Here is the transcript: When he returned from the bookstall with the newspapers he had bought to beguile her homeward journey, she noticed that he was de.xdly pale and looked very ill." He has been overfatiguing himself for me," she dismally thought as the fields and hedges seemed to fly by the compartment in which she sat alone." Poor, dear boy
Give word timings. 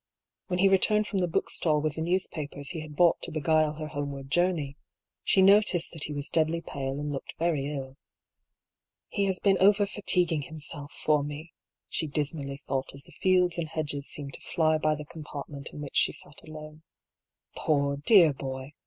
When 0.47 0.57
he 0.57 0.67
returned 0.67 1.05
from 1.05 1.19
the 1.19 1.27
bookstall 1.27 1.79
with 1.79 1.93
the 1.93 2.01
newspapers 2.01 2.69
he 2.69 2.79
had 2.81 2.95
bought 2.95 3.21
to 3.21 3.29
beguile 3.31 3.73
her 3.73 3.89
homeward 3.89 4.31
journey, 4.31 4.75
she 5.23 5.43
noticed 5.43 5.93
that 5.93 6.05
he 6.05 6.11
was 6.15 6.27
de.xdly 6.31 6.65
pale 6.65 6.99
and 6.99 7.11
looked 7.11 7.35
very 7.37 7.67
ill." 7.67 7.97
He 9.09 9.25
has 9.25 9.37
been 9.39 9.57
overfatiguing 9.57 10.45
himself 10.45 10.91
for 10.91 11.21
me," 11.23 11.53
she 11.87 12.07
dismally 12.07 12.57
thought 12.67 12.95
as 12.95 13.03
the 13.03 13.11
fields 13.11 13.59
and 13.59 13.69
hedges 13.69 14.07
seemed 14.07 14.33
to 14.33 14.41
fly 14.41 14.79
by 14.79 14.95
the 14.95 15.05
compartment 15.05 15.69
in 15.71 15.81
which 15.81 15.97
she 15.97 16.13
sat 16.13 16.41
alone." 16.47 16.81
Poor, 17.55 17.97
dear 17.97 18.33
boy 18.33 18.71